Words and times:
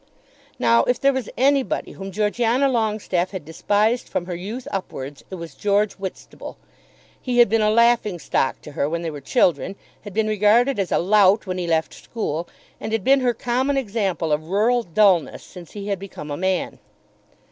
Now, 0.57 0.83
if 0.85 0.99
there 0.99 1.13
was 1.13 1.29
anybody 1.37 1.91
whom 1.91 2.09
Georgiana 2.11 2.67
Longestaffe 2.69 3.29
had 3.29 3.45
despised 3.45 4.09
from 4.09 4.25
her 4.25 4.33
youth 4.35 4.67
upwards 4.71 5.23
it 5.29 5.35
was 5.35 5.53
George 5.53 5.93
Whitstable. 5.93 6.57
He 7.21 7.37
had 7.37 7.49
been 7.49 7.61
a 7.61 7.69
laughing 7.69 8.17
stock 8.17 8.63
to 8.63 8.71
her 8.71 8.89
when 8.89 9.03
they 9.03 9.11
were 9.11 9.21
children, 9.21 9.75
had 10.03 10.15
been 10.15 10.25
regarded 10.27 10.79
as 10.79 10.91
a 10.91 10.97
lout 10.97 11.45
when 11.45 11.59
he 11.59 11.67
left 11.67 11.93
school, 11.93 12.49
and 12.79 12.91
had 12.93 13.03
been 13.03 13.19
her 13.19 13.35
common 13.35 13.77
example 13.77 14.31
of 14.31 14.49
rural 14.49 14.81
dullness 14.81 15.43
since 15.43 15.73
he 15.73 15.89
had 15.89 15.99
become 15.99 16.31
a 16.31 16.35
man. 16.37 16.79